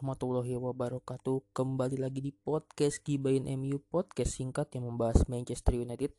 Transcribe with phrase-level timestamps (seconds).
[0.00, 1.52] Warahmatullahi wabarakatuh.
[1.52, 6.16] Kembali lagi di podcast Gibain MU Podcast singkat yang membahas Manchester United.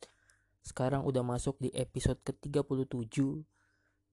[0.62, 3.42] Sekarang udah masuk di episode ke-37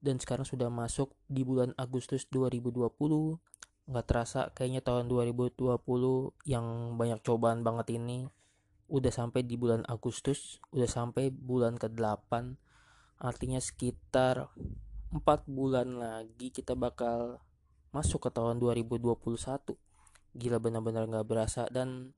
[0.02, 2.82] Dan sekarang sudah masuk di bulan Agustus 2020
[3.86, 5.62] Nggak terasa kayaknya tahun 2020
[6.50, 8.26] yang banyak cobaan banget ini
[8.90, 12.58] Udah sampai di bulan Agustus Udah sampai bulan ke-8
[13.22, 14.50] Artinya sekitar
[15.14, 17.38] 4 bulan lagi kita bakal
[17.90, 19.10] masuk ke tahun 2021
[20.34, 21.66] gila benar-benar nggak berasa.
[21.70, 22.14] Dan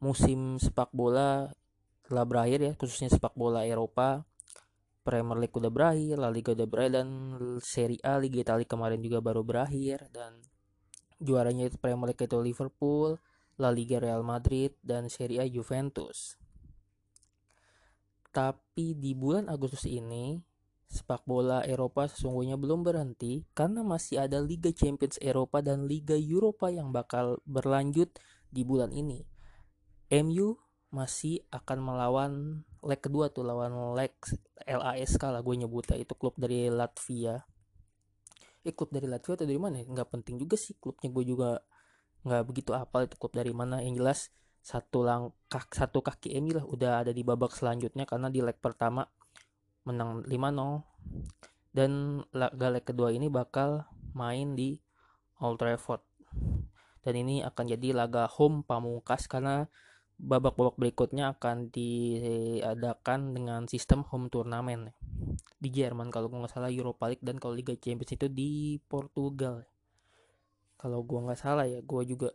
[0.00, 1.52] musim sepak bola
[2.04, 4.24] telah berakhir ya khususnya sepak bola Eropa.
[5.04, 7.08] Premier League udah berakhir, La Liga udah berakhir dan
[7.60, 10.08] Serie A Liga Italia kemarin juga baru berakhir.
[10.08, 10.40] Dan
[11.20, 13.20] juaranya itu Premier League itu Liverpool,
[13.60, 16.40] La Liga Real Madrid dan Serie A Juventus.
[18.32, 20.40] Tapi di bulan Agustus ini
[20.94, 26.70] sepak bola Eropa sesungguhnya belum berhenti karena masih ada Liga Champions Eropa dan Liga Eropa
[26.70, 28.14] yang bakal berlanjut
[28.54, 29.26] di bulan ini.
[30.14, 30.54] MU
[30.94, 34.14] masih akan melawan leg kedua tuh lawan leg
[34.62, 37.42] LASK lah gue nyebutnya itu klub dari Latvia.
[38.62, 39.82] Eh klub dari Latvia atau dari mana?
[39.82, 39.90] Ya?
[39.90, 41.58] Nggak penting juga sih klubnya gue juga
[42.22, 43.82] nggak begitu apal itu klub dari mana.
[43.82, 44.20] Yang jelas
[44.64, 49.04] satu langkah satu kaki MU lah udah ada di babak selanjutnya karena di leg pertama
[49.84, 50.84] menang 5-0
[51.74, 54.78] dan laga leg kedua ini bakal main di
[55.42, 56.00] Old Trafford.
[57.04, 59.68] Dan ini akan jadi laga home pamungkas karena
[60.14, 64.94] babak-babak berikutnya akan diadakan dengan sistem home turnamen
[65.58, 69.66] di Jerman kalau gue nggak salah Europa League dan kalau Liga Champions itu di Portugal.
[70.78, 72.30] Kalau gue nggak salah ya gue juga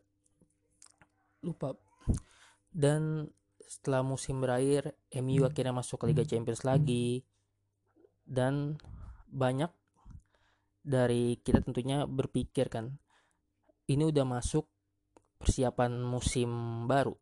[1.41, 1.73] lupa.
[2.69, 3.25] Dan
[3.63, 7.23] setelah musim berakhir MU akhirnya masuk ke Liga Champions lagi
[8.29, 8.77] dan
[9.25, 9.73] banyak
[10.85, 13.01] dari kita tentunya berpikir kan
[13.89, 14.69] ini udah masuk
[15.41, 17.17] persiapan musim baru.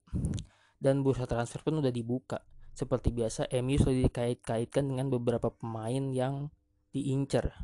[0.78, 2.44] Dan bursa transfer pun udah dibuka.
[2.76, 6.52] Seperti biasa MU sudah dikait-kaitkan dengan beberapa pemain yang
[6.92, 7.56] diincer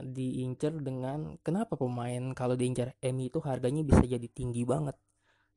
[0.00, 4.96] diincer dengan kenapa pemain kalau diincar MU itu harganya bisa jadi tinggi banget?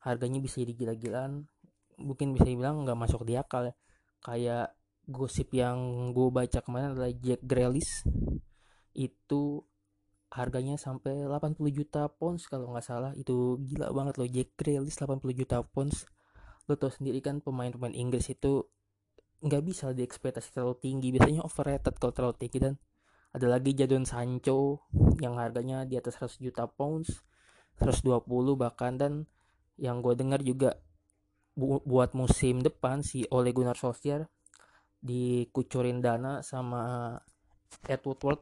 [0.04, 1.48] Harganya bisa jadi gila-gilaan.
[2.02, 3.74] Mungkin bisa dibilang nggak masuk di akal ya.
[4.20, 4.76] Kayak
[5.08, 8.04] gosip yang gue baca kemarin adalah Jack Grealish.
[8.92, 9.64] Itu
[10.28, 13.12] harganya sampai 80 juta pounds kalau nggak salah.
[13.16, 16.04] Itu gila banget loh Jack Grealish 80 juta pounds.
[16.68, 18.68] Lo tau sendiri kan pemain-pemain Inggris itu
[19.40, 21.16] nggak bisa diekspektasi terlalu tinggi.
[21.16, 22.60] Biasanya overrated kalau terlalu tinggi.
[22.60, 22.74] Dan
[23.32, 24.92] ada lagi Jadon Sancho
[25.24, 27.24] yang harganya di atas 100 juta pounds
[27.80, 28.28] 120
[28.60, 29.00] bahkan.
[29.00, 29.24] Dan
[29.80, 30.76] yang gue dengar juga
[31.58, 34.30] bu buat musim depan si Ole Gunnar Solskjaer
[35.02, 37.14] dikucurin dana sama
[37.86, 38.42] Edward Ward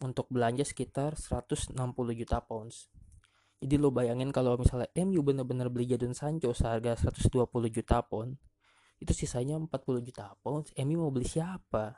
[0.00, 1.76] untuk belanja sekitar 160
[2.16, 2.88] juta pounds.
[3.60, 8.40] Jadi lo bayangin kalau misalnya MU bener-bener beli Jadon Sancho seharga 120 juta pound,
[8.96, 10.72] itu sisanya 40 juta pounds.
[10.80, 11.92] MU mau beli siapa?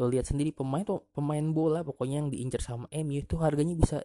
[0.00, 4.00] Lo lihat sendiri pemain pemain bola pokoknya yang diincar sama MU itu harganya bisa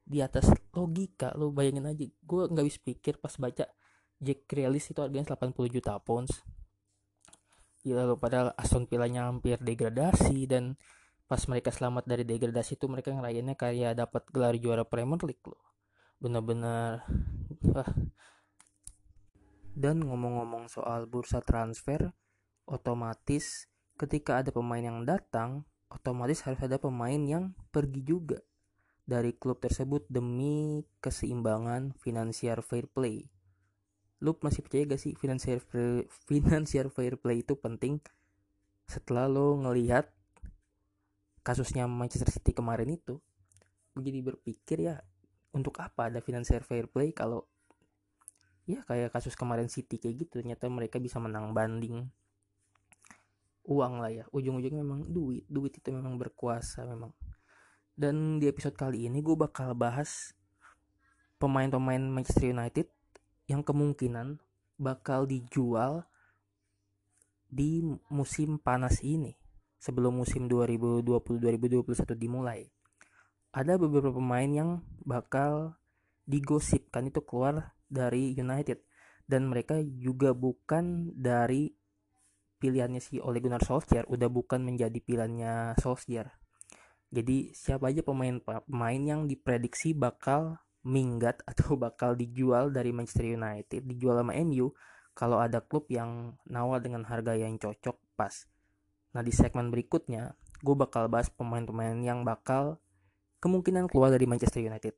[0.00, 1.36] di atas logika.
[1.36, 3.68] Lo bayangin aja, gue nggak bisa pikir pas baca
[4.16, 6.40] Jack Grealish itu harganya 80 juta pounds
[7.84, 10.80] Gila loh padahal Aston Villa-nya hampir degradasi dan
[11.28, 15.60] pas mereka selamat dari degradasi itu mereka ngerayainnya kayak dapat gelar juara Premier League loh.
[16.16, 17.04] Bener-bener.
[19.84, 22.08] Dan ngomong-ngomong soal bursa transfer,
[22.64, 23.68] otomatis
[24.00, 28.40] ketika ada pemain yang datang, otomatis harus ada pemain yang pergi juga
[29.04, 33.33] dari klub tersebut demi keseimbangan finansial fair play
[34.24, 38.00] lu masih percaya gak sih financial fair, financial fair play itu penting?
[38.88, 40.08] Setelah lo ngelihat
[41.44, 43.20] kasusnya Manchester City kemarin itu
[43.94, 44.96] gue jadi berpikir ya
[45.52, 47.46] untuk apa ada financial fair play kalau
[48.64, 52.08] ya kayak kasus kemarin City kayak gitu ternyata mereka bisa menang banding
[53.64, 54.24] uang lah ya.
[54.32, 57.12] Ujung-ujungnya memang duit duit itu memang berkuasa memang.
[57.94, 60.34] Dan di episode kali ini gue bakal bahas
[61.38, 62.90] pemain-pemain Manchester United
[63.50, 64.40] yang kemungkinan
[64.80, 66.04] bakal dijual
[67.46, 69.36] di musim panas ini
[69.78, 72.66] sebelum musim 2020-2021 dimulai.
[73.54, 74.70] Ada beberapa pemain yang
[75.06, 75.78] bakal
[76.26, 78.82] digosipkan itu keluar dari United
[79.28, 81.70] dan mereka juga bukan dari
[82.58, 86.32] pilihannya si Ole Gunnar Solskjaer, udah bukan menjadi pilihannya Solskjaer.
[87.14, 94.20] Jadi siapa aja pemain-pemain yang diprediksi bakal minggat atau bakal dijual dari Manchester United dijual
[94.20, 94.72] sama MU
[95.14, 98.46] kalau ada klub yang nawar dengan harga yang cocok pas
[99.14, 100.34] nah di segmen berikutnya
[100.64, 102.80] gue bakal bahas pemain-pemain yang bakal
[103.44, 104.96] kemungkinan keluar dari Manchester United.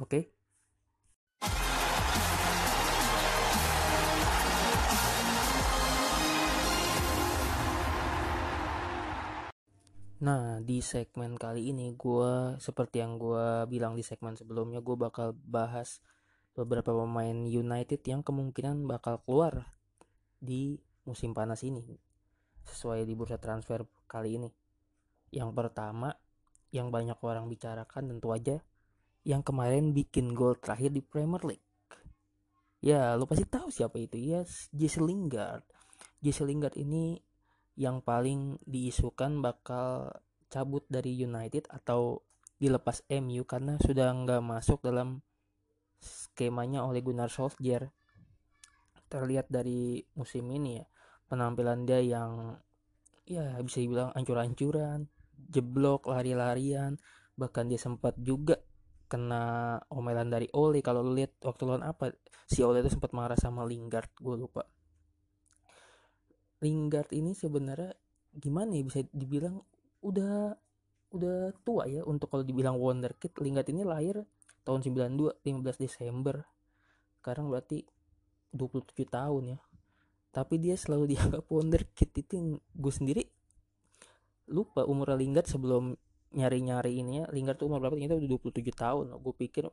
[0.00, 0.08] Oke.
[0.08, 0.22] Okay?
[10.24, 15.36] Nah, di segmen kali ini gue seperti yang gue bilang di segmen sebelumnya gue bakal
[15.36, 16.00] bahas
[16.56, 19.68] beberapa pemain United yang kemungkinan bakal keluar
[20.40, 21.84] di musim panas ini
[22.64, 24.48] sesuai di bursa transfer kali ini.
[25.28, 26.16] Yang pertama
[26.72, 28.64] yang banyak orang bicarakan tentu aja
[29.28, 31.68] yang kemarin bikin gol terakhir di Premier League.
[32.80, 34.16] Ya, lo pasti tahu siapa itu.
[34.16, 35.68] Yes, Jesse Lingard.
[36.24, 37.20] Jesse Lingard ini
[37.74, 40.14] yang paling diisukan bakal
[40.46, 42.22] cabut dari United atau
[42.54, 45.18] dilepas MU karena sudah nggak masuk dalam
[45.98, 47.90] skemanya oleh Gunnar Solskjaer.
[49.10, 50.86] Terlihat dari musim ini ya
[51.26, 52.54] penampilan dia yang
[53.26, 57.00] ya bisa dibilang ancur-ancuran jeblok lari-larian
[57.34, 58.60] bahkan dia sempat juga
[59.10, 60.78] kena omelan dari Ole.
[60.82, 62.14] Kalau lihat waktu lawan apa?
[62.46, 64.62] Si Ole itu sempat marah sama Lingard gue lupa
[66.62, 67.96] Lingard ini sebenarnya
[68.34, 69.62] gimana ya bisa dibilang
[70.04, 70.54] udah
[71.14, 74.26] udah tua ya untuk kalau dibilang wonderkid Lingard ini lahir
[74.66, 76.42] tahun 92 15 Desember.
[77.22, 77.86] Sekarang berarti
[78.50, 79.58] 27 tahun ya.
[80.34, 83.22] Tapi dia selalu dianggap wonderkid itu gue sendiri
[84.50, 85.94] lupa umur Lingard sebelum
[86.34, 87.24] nyari-nyari ini ya.
[87.30, 87.94] Lingard tuh umur berapa?
[87.94, 89.06] Ternyata udah 27 tahun.
[89.22, 89.64] Gue pikir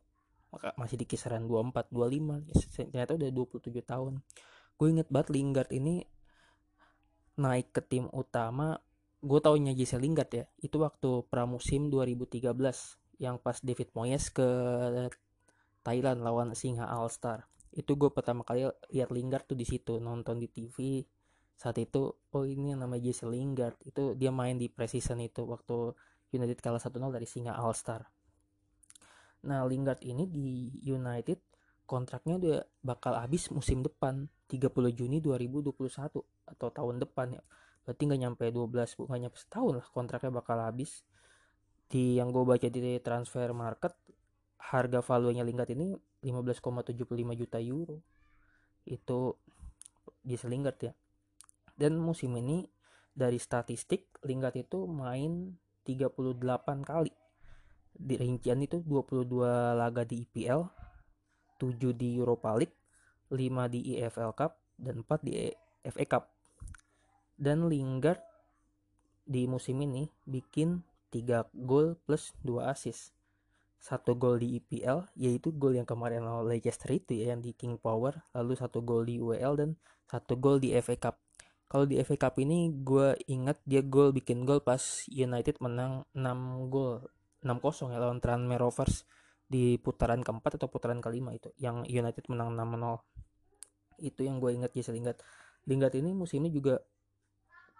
[0.75, 4.13] masih di kisaran 24 25 ternyata udah 27 tahun.
[4.75, 6.05] Gue inget banget Lingard ini
[7.39, 8.81] naik ke tim utama
[9.21, 12.41] gue taunya Jesse Lingard ya itu waktu pramusim 2013
[13.21, 14.47] yang pas David Moyes ke
[15.85, 20.41] Thailand lawan Singa All Star itu gue pertama kali lihat Lingard tuh di situ nonton
[20.41, 21.05] di TV
[21.55, 23.77] saat itu oh ini yang namanya Jesse Lingard.
[23.85, 25.93] Itu dia main di preseason itu waktu
[26.33, 28.01] United kalah 1-0 dari Singa All Star
[29.41, 31.41] nah Lingard ini di United
[31.89, 37.43] kontraknya udah bakal habis musim depan 30 Juni 2021 atau tahun depan ya.
[37.87, 39.03] Berarti nggak nyampe 12 bu.
[39.09, 41.03] Nyampe setahun lah kontraknya bakal habis.
[41.91, 43.91] Di yang gue baca di transfer market
[44.61, 45.91] harga valuenya Lingard ini
[46.23, 47.99] 15,75 juta euro.
[48.85, 49.35] Itu
[50.21, 50.93] di Lingard ya.
[51.75, 52.69] Dan musim ini
[53.11, 56.37] dari statistik Lingard itu main 38
[56.85, 57.11] kali.
[57.91, 60.61] Di rincian itu 22 laga di IPL
[61.59, 62.77] 7 di Europa League
[63.29, 65.33] 5 di EFL Cup dan 4 di
[65.85, 66.23] FA Cup.
[67.41, 68.21] Dan Lingard
[69.25, 73.17] di musim ini bikin 3 gol plus 2 assist.
[73.81, 77.81] Satu gol di EPL yaitu gol yang kemarin lawan Leicester itu ya yang di King
[77.81, 79.69] Power, lalu satu gol di UEL dan
[80.05, 81.15] satu gol di FA Cup.
[81.65, 86.69] Kalau di FA Cup ini gue ingat dia gol bikin gol pas United menang 6
[86.69, 87.09] gol
[87.41, 89.09] 6-0 ya lawan Tranmere Rovers
[89.49, 94.71] di putaran keempat atau putaran kelima itu yang United menang 6-0 itu yang gue ingat
[94.71, 95.19] Jesse Lingard
[95.65, 96.79] Lingard ini musim ini juga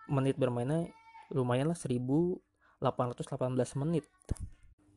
[0.09, 0.89] menit bermainnya
[1.31, 2.81] lumayan lah 1818
[3.81, 4.05] menit.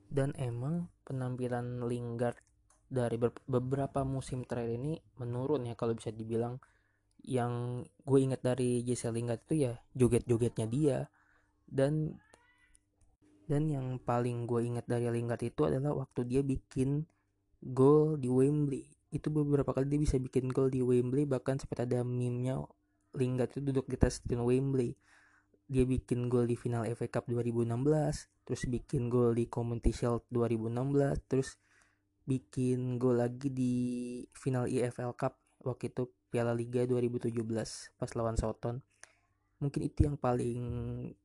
[0.08, 2.38] Dan emang penampilan Lingard
[2.86, 3.18] dari
[3.48, 6.62] beberapa musim terakhir ini menurun ya kalau bisa dibilang.
[7.24, 10.98] Yang gue ingat dari Jesse Lingard itu ya joget-jogetnya dia.
[11.64, 12.20] Dan
[13.44, 17.04] dan yang paling gue ingat dari Lingard itu adalah waktu dia bikin
[17.60, 18.84] gol di Wembley.
[19.08, 22.60] Itu beberapa kali dia bisa bikin gol di Wembley bahkan sempat ada meme-nya
[23.14, 24.94] Lingard itu duduk di stadion Wembley.
[25.64, 31.24] Dia bikin gol di final FA Cup 2016 terus bikin gol di Community Shield 2016
[31.24, 31.56] terus
[32.28, 33.74] bikin gol lagi di
[34.36, 37.32] final EFL Cup waktu itu Piala Liga 2017
[37.96, 38.84] pas lawan Southampton.
[39.64, 40.60] Mungkin itu yang paling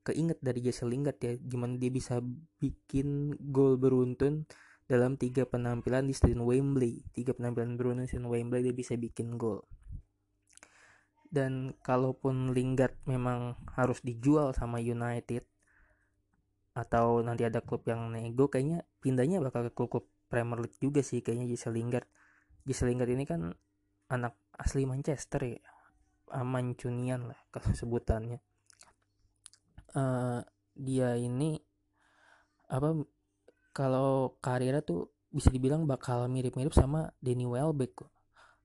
[0.08, 2.24] keinget dari Jesse Lingard ya gimana dia bisa
[2.64, 4.48] bikin gol beruntun
[4.88, 7.04] dalam tiga penampilan di Stadion Wembley.
[7.12, 9.68] Tiga penampilan Bruno di Stadion Wembley dia bisa bikin gol
[11.30, 15.46] dan kalaupun Lingard memang harus dijual sama United
[16.74, 21.22] atau nanti ada klub yang nego kayaknya pindahnya bakal ke klub, Premier League juga sih
[21.26, 22.06] kayaknya Jesse Lingard.
[22.66, 23.54] Jesse Lingard ini kan
[24.10, 25.62] anak asli Manchester ya.
[26.30, 28.38] Mancunian lah kalau sebutannya.
[29.90, 30.46] Uh,
[30.78, 31.58] dia ini
[32.70, 32.94] apa
[33.74, 37.98] kalau karirnya tuh bisa dibilang bakal mirip-mirip sama Danny Welbeck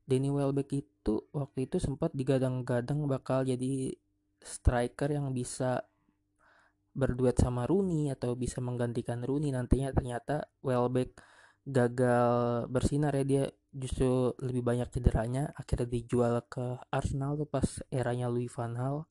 [0.05, 0.94] Danny Welbeck itu
[1.33, 3.93] waktu itu sempat digadang-gadang bakal jadi
[4.41, 5.85] striker yang bisa
[6.95, 9.91] berduet sama Rooney atau bisa menggantikan Rooney nantinya.
[9.91, 11.19] Ternyata Welbeck
[11.65, 13.45] gagal bersinar ya dia
[13.75, 15.51] justru lebih banyak cederanya.
[15.59, 19.05] Akhirnya dijual ke Arsenal tuh pas eranya Louis van Gaal.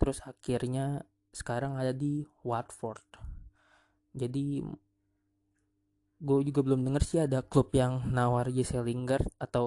[0.00, 3.04] Terus akhirnya sekarang ada di Watford.
[4.16, 4.64] Jadi
[6.22, 9.66] gue juga belum denger sih ada klub yang nawar Jesse Lingard atau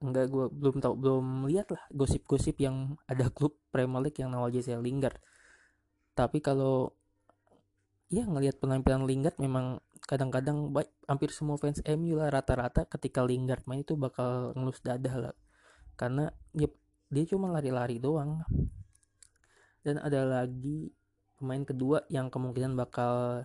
[0.00, 4.52] enggak gue belum tahu belum lihat lah gosip-gosip yang ada klub Premier League yang nawar
[4.52, 5.20] Jesse Lingard.
[6.16, 6.96] Tapi kalau
[8.08, 13.66] ya ngelihat penampilan Lingard memang kadang-kadang baik hampir semua fans MU lah rata-rata ketika Lingard
[13.66, 15.34] main itu bakal ngelus dadah lah.
[15.98, 16.68] Karena ya
[17.12, 18.40] dia cuma lari-lari doang.
[19.84, 20.90] Dan ada lagi
[21.38, 23.44] pemain kedua yang kemungkinan bakal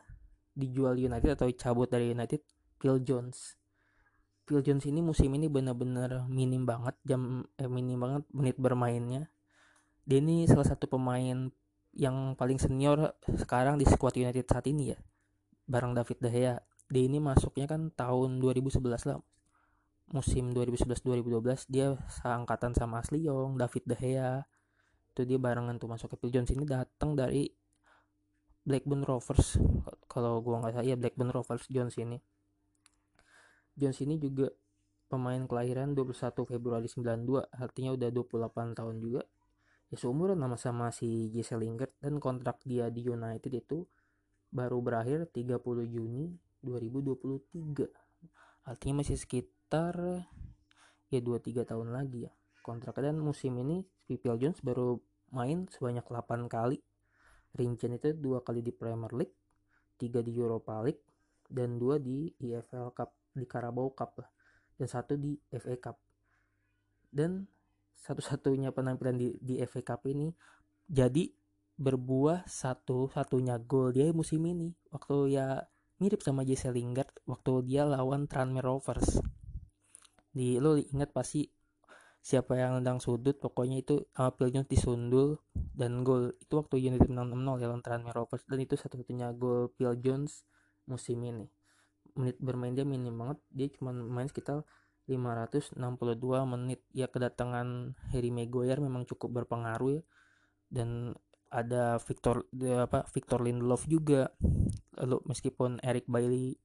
[0.55, 2.41] dijual United atau cabut dari United
[2.81, 3.60] Phil Jones
[4.51, 9.31] Phil Jones ini musim ini benar-benar minim banget jam eh, minim banget menit bermainnya.
[10.03, 11.47] Dia ini salah satu pemain
[11.95, 14.99] yang paling senior sekarang di skuad United saat ini ya
[15.71, 16.59] bareng David De Gea.
[16.91, 19.23] Dia ini masuknya kan tahun 2011 lah
[20.11, 24.43] musim 2011-2012 dia seangkatan sama Asli Young, David De Gea.
[25.15, 27.47] Itu dia barengan tuh masuk ke Phil Jones ini datang dari
[28.67, 29.55] Blackburn Rovers
[30.11, 32.19] kalau gua nggak salah ya Blackburn Rovers Jones ini
[33.81, 34.53] Jones ini juga
[35.09, 36.13] pemain kelahiran 21
[36.45, 39.25] Februari 92 artinya udah 28 tahun juga.
[39.89, 43.83] Ya seumuran nama sama si Jesse Lingard dan kontrak dia di United itu
[44.53, 45.57] baru berakhir 30
[45.89, 47.89] Juni 2023
[48.61, 49.97] artinya masih sekitar
[51.09, 55.01] ya 2-3 tahun lagi ya kontrak dan musim ini Phil Jones baru
[55.33, 56.77] main sebanyak 8 kali.
[57.51, 59.35] Rincian itu dua kali di Premier League
[59.99, 61.03] tiga di Europa League
[61.51, 64.29] dan dua di EFL Cup di Carabao Cup lah
[64.81, 65.97] dan satu di FA Cup.
[67.13, 67.45] Dan
[67.93, 70.33] satu-satunya penampilan di, di FA Cup ini
[70.89, 71.29] jadi
[71.77, 74.73] berbuah satu-satunya gol dia musim ini.
[74.89, 75.61] Waktu ya
[76.01, 79.21] mirip sama Jesse Lingard waktu dia lawan Tranmere Rovers.
[80.33, 81.45] Di lo ingat pasti
[82.21, 86.33] siapa yang nendang sudut pokoknya itu Phil Jones disundul dan gol.
[86.41, 88.49] Itu waktu United menang 6-0 ya lawan Tranmere Rovers.
[88.49, 90.41] Dan itu satu-satunya gol Phil Jones
[90.89, 91.60] musim ini
[92.15, 94.63] menit bermain dia minim banget dia cuma main sekitar
[95.09, 95.75] 562
[96.47, 100.01] menit ya kedatangan Harry Maguire memang cukup berpengaruh ya
[100.71, 101.17] dan
[101.51, 102.47] ada Victor
[102.79, 104.31] apa Victor Lindelof juga
[104.95, 106.55] lalu meskipun Eric Bailey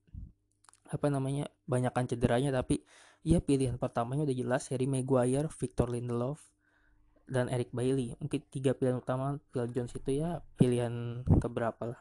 [0.87, 2.87] apa namanya banyakkan cederanya tapi
[3.26, 6.38] ya pilihan pertamanya udah jelas Harry Maguire, Victor Lindelof
[7.26, 8.15] dan Eric Bailey.
[8.23, 12.00] Mungkin tiga pilihan utama Phil Jones itu ya pilihan keberapa lah.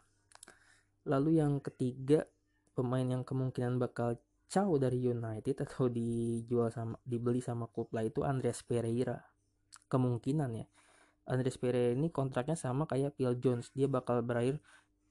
[1.10, 2.30] Lalu yang ketiga
[2.75, 4.20] pemain yang kemungkinan bakal
[4.51, 9.17] caw dari United atau dijual sama dibeli sama klub lah itu Andreas Pereira.
[9.88, 10.67] Kemungkinan ya.
[11.25, 13.74] Andreas Pereira ini kontraknya sama kayak Phil Jones.
[13.74, 14.62] Dia bakal berakhir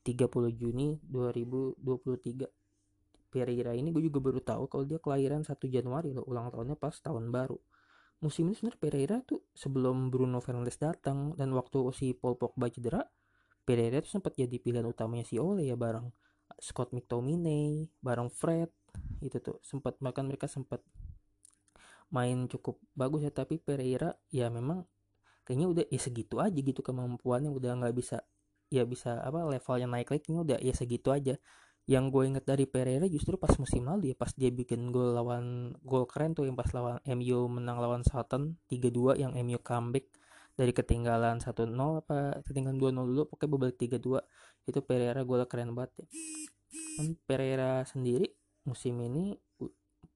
[0.05, 2.45] 30 Juni 2023
[3.35, 6.95] Pereira ini gue juga baru tahu kalau dia kelahiran 1 Januari loh ulang tahunnya pas
[6.95, 7.59] tahun baru
[8.23, 13.03] musim ini sebenarnya Pereira tuh sebelum Bruno Fernandes datang dan waktu si Paul Pogba cedera
[13.67, 16.07] Pereira tuh sempat jadi pilihan utamanya si Ole ya bareng
[16.65, 18.73] Scott McTominay bareng Fred
[19.21, 20.81] itu tuh sempat makan mereka sempat
[22.09, 24.89] main cukup bagus ya tapi Pereira ya memang
[25.45, 28.25] kayaknya udah ya segitu aja gitu kemampuannya udah nggak bisa
[28.73, 31.37] ya bisa apa levelnya naik lagi udah ya segitu aja.
[31.85, 35.77] Yang gue inget dari Pereira justru pas musim lalu ya pas dia bikin gol lawan
[35.85, 40.09] gol keren tuh yang pas lawan MU menang lawan Southampton 3-2 yang MU comeback
[40.57, 44.17] dari ketinggalan 1-0 apa ketinggalan 2-0 dulu pokoknya balik 3-2
[44.65, 46.07] itu Pereira gol keren banget ya.
[46.99, 48.33] Dan Pereira sendiri
[48.65, 49.37] musim ini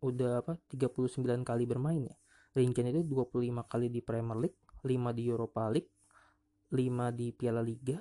[0.01, 2.17] udah apa 39 kali bermain ya.
[2.57, 5.93] Rincian itu 25 kali di Premier League 5 di Europa League
[6.71, 8.01] 5 di Piala Liga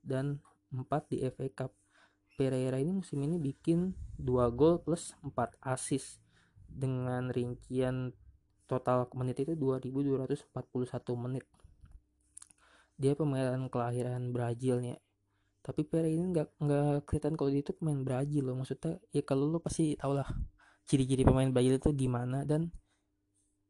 [0.00, 0.38] dan
[0.70, 1.72] 4 di FA Cup.
[2.38, 6.22] Pereira ini musim ini bikin 2 gol plus 4 assist
[6.70, 8.14] dengan rincian
[8.70, 10.46] total menit itu 2241
[11.18, 11.44] menit.
[12.98, 14.82] Dia pemain kelahiran Brazil
[15.68, 18.56] tapi Pereira ini nggak nggak kelihatan kalau dia itu pemain Brazil loh.
[18.56, 20.24] Maksudnya ya kalau lo pasti tau lah
[20.88, 22.48] ciri-ciri pemain Brazil itu gimana.
[22.48, 22.72] Dan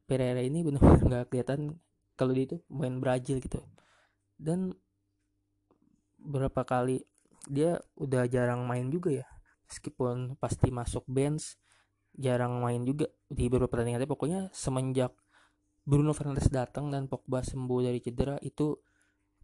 [0.07, 1.75] Pereira ini benar-benar nggak kelihatan
[2.15, 3.59] kalau dia itu pemain Brazil gitu.
[4.39, 4.79] Dan
[6.23, 7.03] berapa kali
[7.51, 9.27] dia udah jarang main juga ya.
[9.67, 11.59] Meskipun pasti masuk bench
[12.15, 14.07] jarang main juga di beberapa pertandingan.
[14.07, 15.11] Pokoknya semenjak
[15.83, 18.79] Bruno Fernandes datang dan Pogba sembuh dari cedera itu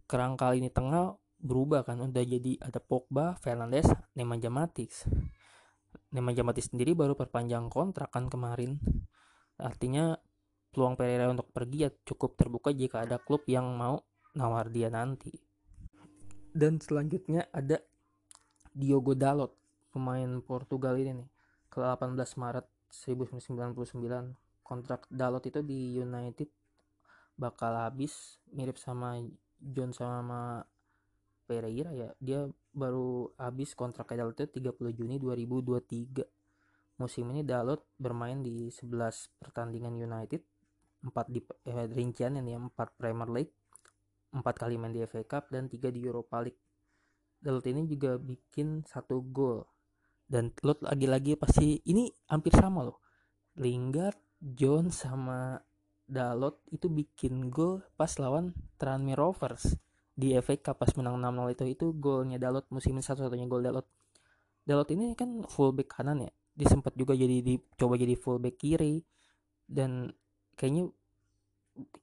[0.06, 4.92] kerangka ini tengah berubah kan udah jadi ada Pogba, Fernandes, Nemanja Matic.
[6.14, 8.78] Nemanja Matic sendiri baru perpanjang kontrak kan kemarin.
[9.58, 10.18] Artinya
[10.74, 14.02] peluang Pereira untuk pergi ya cukup terbuka jika ada klub yang mau
[14.34, 15.30] nawar dia nanti.
[16.54, 17.78] Dan selanjutnya ada
[18.74, 19.54] Diogo Dalot
[19.94, 21.28] pemain Portugal ini nih
[21.70, 24.34] ke 18 Maret 1999
[24.66, 26.50] kontrak Dalot itu di United
[27.38, 29.18] bakal habis mirip sama
[29.58, 30.62] John sama
[31.44, 36.24] Pereira ya dia baru habis kontrak Dalot itu 30 Juni 2023
[36.98, 38.88] musim ini Dalot bermain di 11
[39.38, 40.42] pertandingan United
[41.04, 43.54] 4 di eh, rincian ini 4 Premier League
[44.34, 46.58] 4 kali main di FA Cup dan 3 di Europa League.
[47.38, 49.62] Dalot ini juga bikin satu gol.
[50.26, 52.98] Dan Lot lagi-lagi pasti ini hampir sama loh.
[53.54, 55.62] Lingard, Jones sama
[56.02, 59.83] Dalot itu bikin gol pas lawan Tranmere Rovers
[60.14, 63.86] di FA Cup pas menang 6-0 itu itu golnya Dalot musim ini satu-satunya gol Dalot.
[64.64, 69.02] Dalot ini kan fullback kanan ya dia sempat juga jadi dicoba jadi fullback kiri
[69.66, 70.14] dan
[70.54, 70.94] kayaknya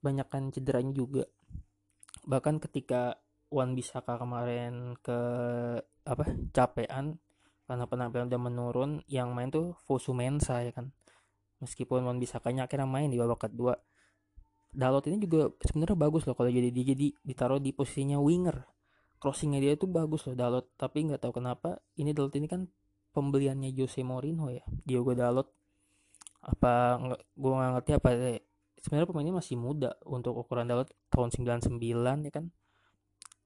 [0.04, 1.24] banyakkan cederanya juga.
[2.28, 3.16] Bahkan ketika
[3.48, 5.20] Wan Bisaka kemarin ke
[6.04, 7.16] apa capean
[7.64, 10.92] karena penampilan udah menurun yang main tuh Fosu Mensa ya kan.
[11.64, 13.80] Meskipun Wan Bisakanya akhirnya main di babak kedua
[14.72, 18.64] Dalot ini juga sebenarnya bagus loh kalau jadi dia jadi ditaruh di posisinya winger.
[19.22, 22.72] Crossingnya dia tuh bagus loh Dalot tapi nggak tahu kenapa ini Dalot ini kan
[23.12, 24.64] pembeliannya Jose Mourinho ya.
[24.88, 25.52] Diogo Dalot
[26.42, 28.40] apa nggak gue nggak ngerti apa deh
[28.82, 31.78] sebenarnya pemainnya masih muda untuk ukuran Dalot tahun 99
[32.28, 32.46] ya kan?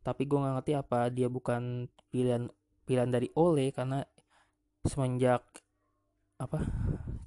[0.05, 2.48] Tapi gue nggak ngerti apa dia bukan pilihan
[2.86, 4.05] pilihan dari Ole karena
[4.86, 5.41] semenjak
[6.38, 6.62] apa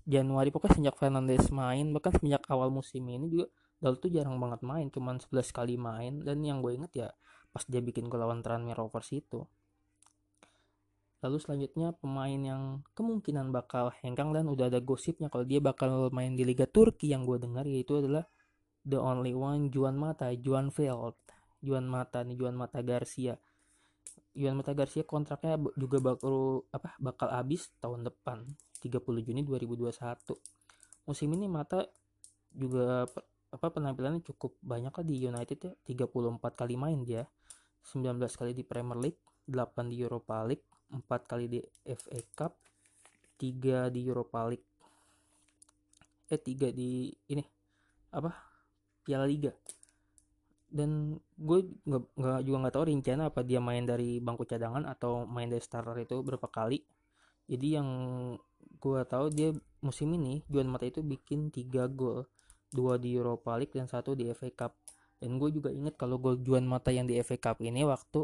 [0.08, 4.60] Januari pokoknya sejak Fernandes main bahkan sejak awal musim ini juga Dal tuh jarang banget
[4.66, 6.22] main cuman 11 kali main.
[6.22, 7.08] Dan yang gue inget ya
[7.54, 9.46] pas dia bikin gol lawan Tranmere Rovers itu.
[11.18, 16.38] Lalu selanjutnya pemain yang kemungkinan bakal hengkang dan udah ada gosipnya kalau dia bakal main
[16.38, 18.22] di Liga Turki yang gue dengar yaitu adalah
[18.86, 21.18] the only one Juan Mata Juan Veld
[21.58, 23.34] Juan Mata nih Juan Mata Garcia.
[24.38, 28.46] Juan Mata Garcia kontraknya juga bakal apa bakal habis tahun depan
[28.78, 29.98] 30 Juni 2021
[31.10, 31.90] musim ini Mata
[32.54, 33.08] juga
[33.48, 35.72] apa penampilannya cukup banyak lah di United ya?
[35.88, 37.24] 34 kali main dia.
[37.88, 42.52] 19 kali di Premier League 8 di Europa League 4 kali di FA Cup
[43.40, 44.68] 3 di Europa League.
[46.28, 47.40] Eh 3 di ini
[48.12, 48.36] apa?
[49.00, 49.56] Piala Liga.
[50.68, 51.58] Dan gue
[51.88, 55.96] nggak juga nggak tahu rincian apa dia main dari bangku cadangan atau main dari starter
[55.96, 56.84] itu berapa kali.
[57.48, 57.88] Jadi yang
[58.76, 62.28] gue tahu dia musim ini Juan Mata itu bikin 3 gol
[62.72, 64.72] dua di Europa League dan satu di FA Cup.
[65.18, 68.22] Dan gue juga inget kalau gol Juan Mata yang di FA Cup ini waktu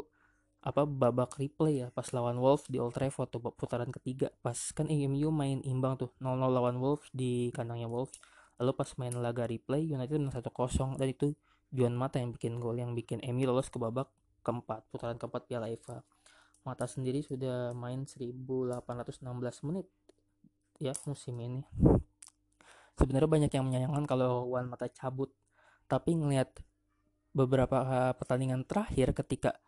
[0.64, 4.33] apa babak replay ya pas lawan Wolves di Old Trafford tuh putaran ketiga.
[4.40, 8.16] Pas kan MU main imbang tuh 0-0 lawan Wolves di kandangnya Wolves.
[8.57, 11.35] Lalu pas main laga replay United menang 1-0 dan itu
[11.74, 14.09] Juan Mata yang bikin gol yang bikin MU lolos ke babak
[14.46, 16.00] keempat putaran keempat Piala FA
[16.64, 19.20] Mata sendiri sudah main 1816
[19.68, 19.85] menit
[20.80, 21.61] ya musim ini
[22.98, 25.30] sebenarnya banyak yang menyayangkan kalau Wan Mata cabut.
[25.85, 26.54] Tapi ngelihat
[27.35, 29.59] beberapa eh, pertandingan terakhir ketika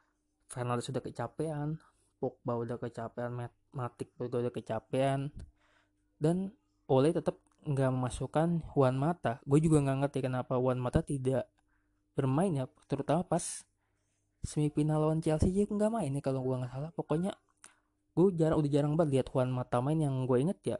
[0.46, 1.82] Fernandes sudah kecapean
[2.16, 5.28] Pogba udah kecapean Matic juga udah kecapean
[6.16, 6.54] dan
[6.88, 9.42] Ole tetap nggak memasukkan Wan Mata.
[9.42, 11.50] Gue juga nggak ngerti kenapa Wan Mata tidak
[12.16, 13.66] bermain ya terutama pas
[14.46, 16.90] semifinal lawan Chelsea juga nggak main nih kalau gue nggak salah.
[16.94, 17.34] Pokoknya
[18.16, 19.98] gue jarang udah jarang banget lihat Wan Mata main.
[19.98, 20.76] Yang gue inget ya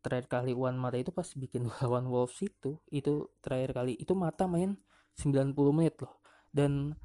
[0.00, 4.48] terakhir kali One Mata itu pas bikin lawan Wolves itu itu terakhir kali itu Mata
[4.48, 4.76] main
[5.16, 6.18] 90 menit loh.
[6.50, 6.96] Dan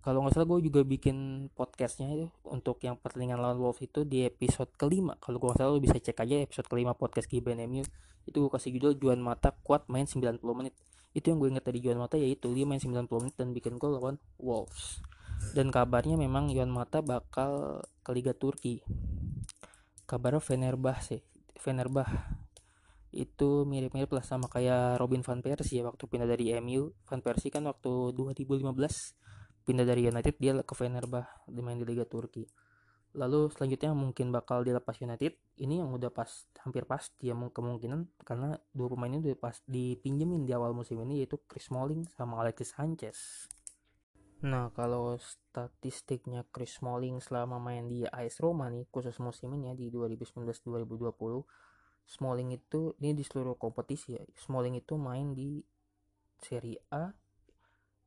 [0.00, 4.26] kalau nggak salah gue juga bikin podcastnya itu untuk yang pertandingan lawan Wolves itu di
[4.26, 5.16] episode kelima.
[5.22, 7.84] Kalau gue nggak salah lo bisa cek aja episode kelima podcast Giben MU
[8.28, 10.74] itu gue kasih judul Juan Mata kuat main 90 menit.
[11.12, 13.96] Itu yang gue inget tadi Juan Mata yaitu dia main 90 menit dan bikin gol
[13.96, 15.00] lawan Wolves.
[15.56, 18.84] Dan kabarnya memang Juan Mata bakal ke Liga Turki.
[20.04, 21.29] Kabarnya Fenerbahce
[21.60, 22.08] Fenerbah
[23.10, 27.50] itu mirip-mirip lah sama kayak Robin van Persie ya waktu pindah dari MU van Persie
[27.50, 28.70] kan waktu 2015
[29.66, 32.48] pindah dari United dia ke Fenerbah main di Liga Turki.
[33.10, 35.34] Lalu selanjutnya mungkin bakal dilepas United.
[35.58, 36.30] Ini yang udah pas
[36.62, 41.20] hampir pasti ya kemungkinan karena dua pemain ini udah pas dipinjemin di awal musim ini
[41.20, 43.50] yaitu Chris Smalling sama Alexis Sanchez
[44.40, 49.74] Nah, kalau statistiknya Chris Smalling selama main di AS Roma nih, khusus musim ini ya
[49.76, 51.44] di 2019-2020,
[52.08, 54.24] Smalling itu ini di seluruh kompetisi ya.
[54.40, 55.60] Smalling itu main di
[56.40, 57.12] Serie A,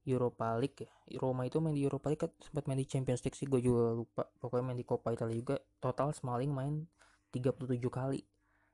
[0.03, 0.91] Europa League ya.
[1.21, 3.93] Roma itu main di Europa League kan sempat main di Champions League sih gue juga
[3.93, 4.25] lupa.
[4.41, 5.55] Pokoknya main di Coppa Italia juga.
[5.79, 6.83] Total Smalling main
[7.31, 8.25] 37 kali.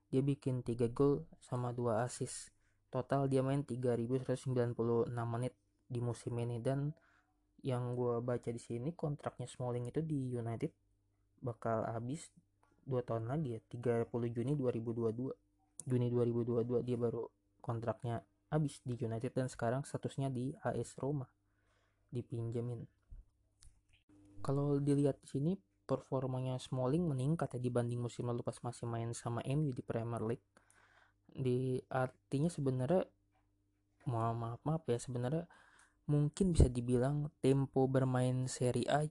[0.10, 2.50] Dia bikin 3 gol sama 2 assist.
[2.90, 5.54] Total dia main 3196 menit
[5.86, 6.90] di musim ini dan
[7.64, 10.72] yang gue baca di sini kontraknya Smalling itu di United
[11.40, 12.32] bakal habis
[12.88, 17.28] 2 tahun lagi ya 30 Juni 2022 Juni 2022 dia baru
[17.64, 21.30] kontraknya habis di United dan sekarang statusnya di AS Roma
[22.10, 22.82] dipinjemin.
[24.42, 25.52] Kalau dilihat di sini
[25.86, 30.50] performanya Smalling meningkat ya dibanding musim lalu pas masih main sama MU di Premier League.
[31.30, 33.06] Di artinya sebenarnya
[34.10, 35.46] maaf maaf maaf ya sebenarnya
[36.10, 39.06] mungkin bisa dibilang tempo bermain Serie A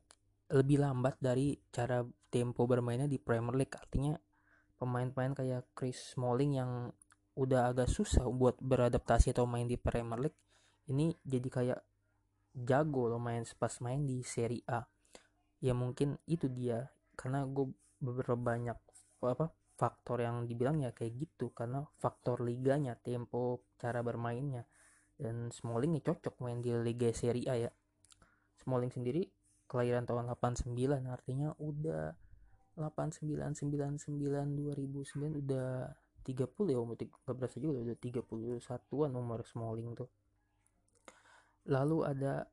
[0.51, 3.79] lebih lambat dari cara tempo bermainnya di Premier League.
[3.79, 4.19] Artinya
[4.77, 6.91] pemain-pemain kayak Chris Smalling yang
[7.39, 10.39] udah agak susah buat beradaptasi atau main di Premier League
[10.91, 11.81] ini jadi kayak
[12.59, 14.83] jago loh main pas main di Serie A.
[15.63, 17.71] Ya mungkin itu dia karena gue
[18.03, 18.79] beberapa banyak
[19.23, 24.67] apa faktor yang dibilang ya kayak gitu karena faktor liganya tempo cara bermainnya
[25.19, 27.71] dan Smalling ya cocok main di Liga Serie A ya.
[28.63, 29.27] Smalling sendiri
[29.69, 30.73] kelahiran tahun 89
[31.11, 32.15] artinya udah
[32.79, 40.09] 8999 2009 udah 30 ya umur gak berasa juga udah 31an umur Smalling tuh.
[41.69, 42.47] Lalu ada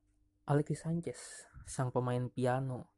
[0.49, 2.93] Alexis Sanchez sang pemain piano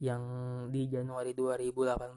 [0.00, 0.24] yang
[0.72, 2.16] di Januari 2018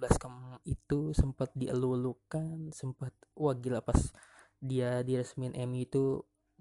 [0.64, 4.00] itu sempat dielulukan sempat wah gila pas
[4.64, 6.04] dia diresmin MU itu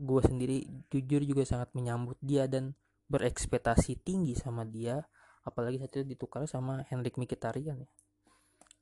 [0.02, 2.74] gue sendiri jujur juga sangat menyambut dia dan
[3.06, 4.98] berekspektasi tinggi sama dia
[5.46, 7.90] apalagi saat itu ditukar sama Henrik Mkhitaryan ya.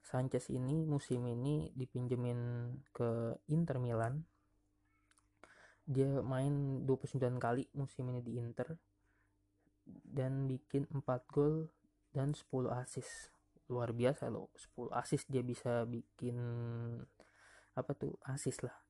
[0.01, 4.25] Sanchez ini musim ini dipinjemin ke Inter Milan.
[5.85, 8.75] Dia main 29 kali musim ini di Inter
[9.87, 11.69] dan bikin 4 gol
[12.11, 12.49] dan 10
[12.81, 13.33] assist.
[13.71, 16.37] Luar biasa loh 10 assist dia bisa bikin
[17.79, 18.90] apa tuh assist lah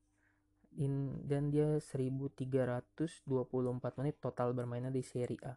[0.77, 3.27] in, dan dia 1324
[3.99, 5.53] menit total bermainnya di Serie A.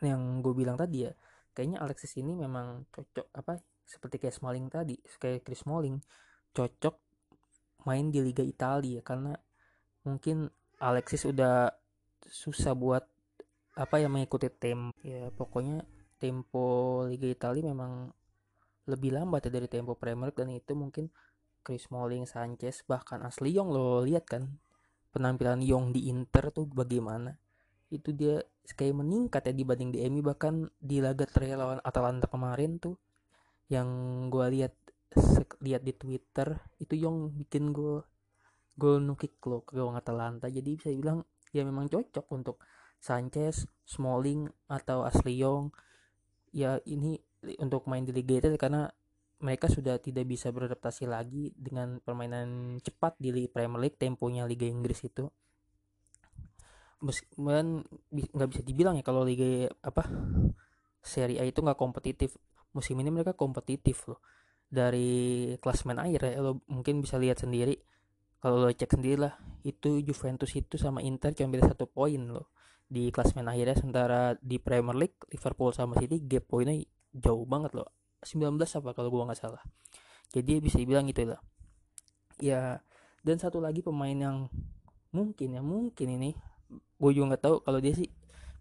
[0.00, 1.12] Yang gue bilang tadi ya
[1.54, 5.98] kayaknya Alexis ini memang cocok apa seperti kayak Smalling tadi kayak Chris Smalling
[6.54, 6.96] cocok
[7.84, 9.34] main di Liga Italia karena
[10.06, 10.48] mungkin
[10.80, 11.68] Alexis udah
[12.24, 13.04] susah buat
[13.76, 15.82] apa yang mengikuti tempo ya pokoknya
[16.20, 18.12] tempo Liga Italia memang
[18.88, 21.10] lebih lambat ya dari tempo Premier League dan itu mungkin
[21.60, 24.58] Chris Smalling, Sanchez, bahkan Asli Young lo lihat kan
[25.12, 27.36] penampilan Young di Inter tuh bagaimana.
[27.90, 32.78] Itu dia kayak meningkat ya dibanding di MU bahkan di laga terakhir lawan Atalanta kemarin
[32.78, 32.96] tuh.
[33.70, 33.88] Yang
[34.30, 34.74] gue lihat
[35.60, 38.06] lihat di Twitter itu Young bikin gol
[38.78, 40.46] gol nukik lo ke gawang Atalanta.
[40.46, 42.62] Jadi bisa bilang ya memang cocok untuk
[43.02, 45.74] Sanchez, Smalling atau Asli Young.
[46.54, 47.18] Ya ini
[47.58, 48.82] untuk main di Liga Italia karena
[49.40, 55.00] mereka sudah tidak bisa beradaptasi lagi dengan permainan cepat di Premier League temponya Liga Inggris
[55.08, 55.24] itu.
[57.00, 57.80] Meskipun
[58.12, 60.04] nggak bisa dibilang ya kalau Liga apa
[61.00, 62.36] Serie A itu nggak kompetitif.
[62.76, 64.20] Musim ini mereka kompetitif loh.
[64.68, 67.80] Dari klasmen air ya lo mungkin bisa lihat sendiri.
[68.44, 72.52] Kalau lo cek sendiri lah itu Juventus itu sama Inter cuma beda satu poin loh.
[72.84, 76.76] Di klasmen akhirnya sementara di Premier League Liverpool sama City gap poinnya
[77.16, 79.62] jauh banget loh 19 apa kalau gua nggak salah.
[80.30, 81.40] Jadi bisa dibilang gitu lah.
[82.40, 82.80] Ya
[83.20, 84.48] dan satu lagi pemain yang
[85.10, 86.30] mungkin ya mungkin ini
[86.70, 88.06] gue juga nggak tahu kalau dia sih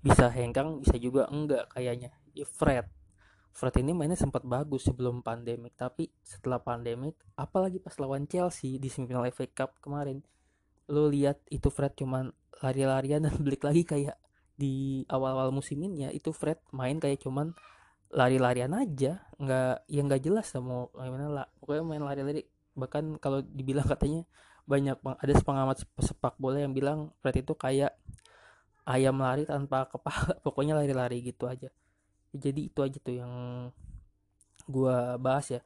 [0.02, 2.10] bisa hengkang bisa juga enggak kayaknya.
[2.34, 2.88] Ya Fred.
[3.54, 8.88] Fred ini mainnya sempat bagus sebelum pandemik tapi setelah pandemik apalagi pas lawan Chelsea di
[8.88, 10.24] semifinal FA Cup kemarin
[10.89, 12.32] lo lihat itu Fred cuman
[12.63, 14.17] lari-larian dan balik lagi kayak
[14.60, 17.56] di awal-awal musim ini ya itu Fred main kayak cuman
[18.10, 21.45] lari-larian aja nggak yang nggak jelas mau gimana lah.
[21.62, 22.41] Pokoknya main lari-lari
[22.74, 24.26] bahkan kalau dibilang katanya
[24.69, 27.98] banyak ada pengamat sepak bola yang bilang Fred itu kayak
[28.86, 31.69] ayam lari tanpa kepala pokoknya lari-lari gitu aja.
[32.34, 33.34] Jadi itu aja tuh yang
[34.69, 35.62] gua bahas ya.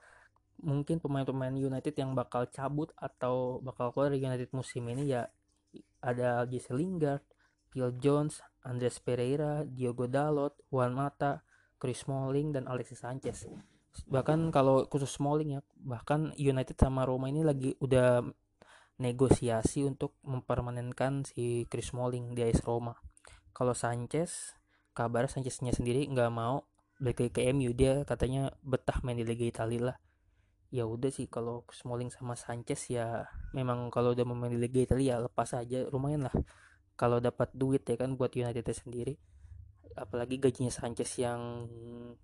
[0.64, 5.28] Mungkin pemain-pemain United yang bakal cabut atau bakal keluar dari United musim ini ya
[6.00, 7.24] ada Jesse Lingard,
[7.72, 11.44] Phil Jones, Andres Pereira, Diogo Dalot, Juan Mata,
[11.84, 13.44] Chris Smalling dan Alexis Sanchez.
[14.08, 18.24] Bahkan kalau khusus Smalling ya bahkan United sama Roma ini lagi udah
[19.04, 22.96] negosiasi untuk mempermanenkan si Chris Smalling di AS Roma.
[23.52, 24.56] Kalau Sanchez
[24.96, 26.64] kabar Sancheznya sendiri nggak mau
[27.04, 29.98] balik ke MU dia katanya betah main di Liga Italia lah.
[30.72, 35.20] Ya udah sih kalau Smalling sama Sanchez ya memang kalau udah main di Liga Italia
[35.20, 36.36] lepas aja lumayan lah.
[36.96, 39.20] Kalau dapat duit ya kan buat United sendiri
[39.94, 41.70] apalagi gajinya Sanchez yang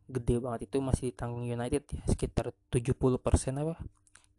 [0.10, 3.76] gede banget itu masih ditanggung United ya sekitar 70% apa.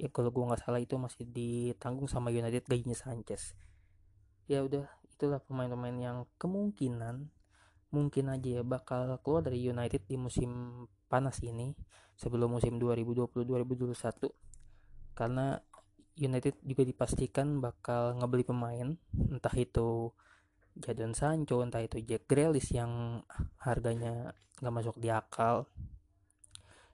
[0.00, 3.54] Ya kalau gua nggak salah itu masih ditanggung sama United gajinya Sanchez.
[4.50, 7.28] Ya udah itulah pemain-pemain yang kemungkinan
[7.90, 11.74] mungkin aja ya bakal keluar dari United di musim panas ini
[12.14, 14.30] sebelum musim 2020-2021
[15.18, 15.58] karena
[16.16, 20.14] United juga dipastikan bakal ngebeli pemain entah itu
[20.78, 23.22] Jadon Sancho entah itu Jack Grealish yang
[23.58, 25.66] harganya nggak masuk di akal.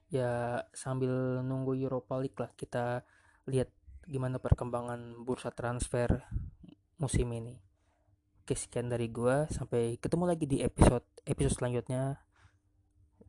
[0.07, 3.03] Ya sambil nunggu Europa League lah kita
[3.45, 3.69] lihat
[4.07, 6.23] gimana perkembangan bursa transfer
[6.97, 7.59] musim ini.
[8.41, 9.45] Oke sekian dari gua.
[9.51, 12.23] Sampai ketemu lagi di episode episode selanjutnya.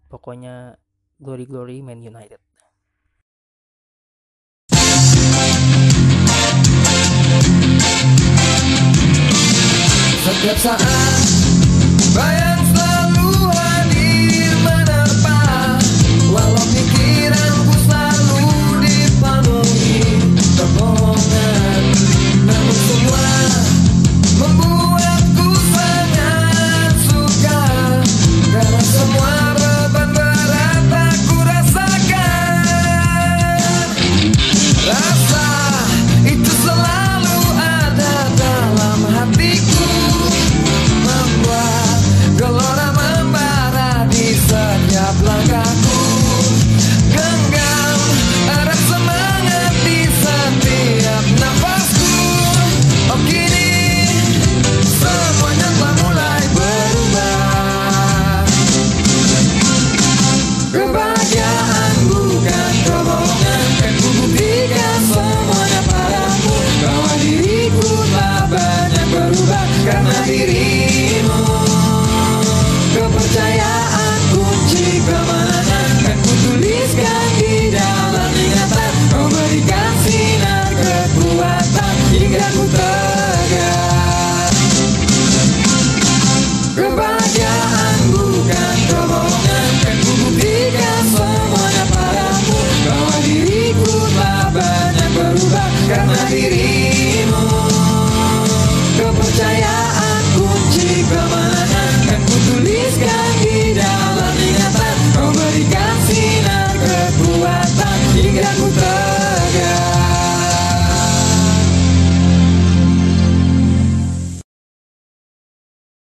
[0.09, 0.81] Pokoknya
[1.21, 2.48] glory glory Man United
[10.29, 12.48] Zaklep sa a,